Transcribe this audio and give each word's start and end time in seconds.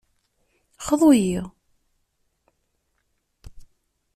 Xḍu-yi! 0.85 1.35